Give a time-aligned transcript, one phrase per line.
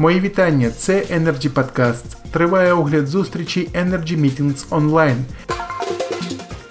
[0.00, 0.70] Мої вітання.
[0.70, 2.16] Це Energy Podcast.
[2.30, 5.16] Триває огляд зустрічі Energy Meetings Online.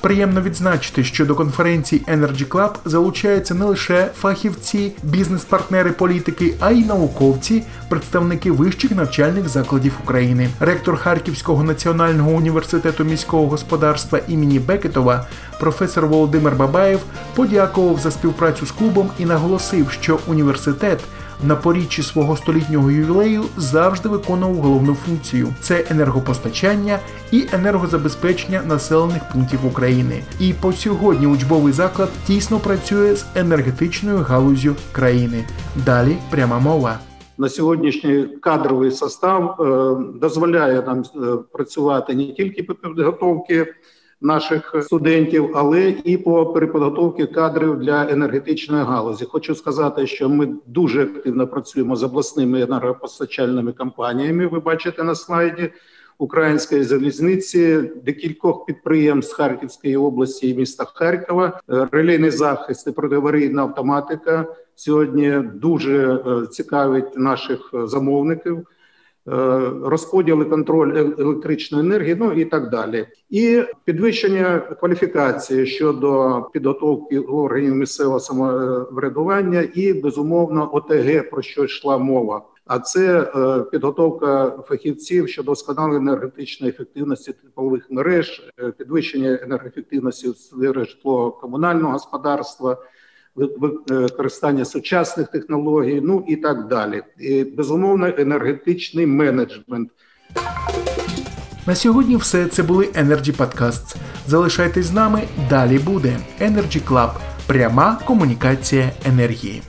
[0.00, 6.84] Приємно відзначити, що до конференції Energy Club залучаються не лише фахівці, бізнес-партнери політики, а й
[6.84, 10.48] науковці, представники вищих навчальних закладів України.
[10.60, 15.26] Ректор Харківського національного університету міського господарства імені Бекетова,
[15.60, 17.00] професор Володимир Бабаєв,
[17.34, 21.00] подякував за співпрацю з клубом і наголосив, що університет
[21.42, 26.98] на поріччі свого столітнього ювілею завжди виконував головну функцію: це енергопостачання
[27.32, 30.22] і енергозабезпечення населених пунктів України.
[30.40, 35.44] І по сьогодні учбовий заклад тісно працює з енергетичною галузю країни.
[35.86, 36.98] Далі пряма мова.
[37.38, 43.66] На сьогоднішній кадровий состав е, дозволяє нам е, працювати не тільки по підготовці
[44.20, 49.24] наших студентів, але і по переподготовці кадрів для енергетичної галузі.
[49.24, 54.46] Хочу сказати, що ми дуже активно працюємо з обласними енергопостачальними компаніями.
[54.46, 55.70] Ви бачите на слайді.
[56.20, 65.42] Української залізниці декількох підприємств Харківської області і міста Харкова, релейний захист і протиаварійна автоматика сьогодні
[65.54, 68.66] дуже е, цікавить наших замовників.
[69.32, 76.42] Е, розподіл і контроль е, електричної енергії, ну і так далі, і підвищення кваліфікації щодо
[76.52, 82.42] підготовки органів місцевого самоврядування і безумовно ОТГ про що йшла мова.
[82.66, 91.92] А це е, підготовка фахівців щодо досконалення енергетичної ефективності теплових мереж, підвищення енергоефективності сфери житлово-комунального
[91.92, 92.76] господарства
[93.58, 97.02] використання сучасних технологій, ну і так далі.
[97.18, 99.90] І, Безумовно, енергетичний менеджмент.
[101.66, 103.96] На сьогодні все це були Energy Podcasts.
[104.26, 105.22] Залишайтесь з нами.
[105.50, 107.10] Далі буде Energy Club.
[107.46, 109.62] Пряма комунікація енергії.